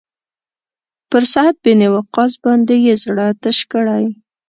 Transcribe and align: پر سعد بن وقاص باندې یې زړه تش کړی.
پر 1.09 1.23
سعد 1.33 1.55
بن 1.63 1.81
وقاص 1.95 2.33
باندې 2.43 2.75
یې 2.85 2.93
زړه 3.03 3.27
تش 3.41 3.57
کړی. 3.71 4.05